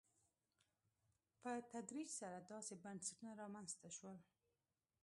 [1.41, 4.17] په تدریج سره داسې بنسټونه رامنځته شول.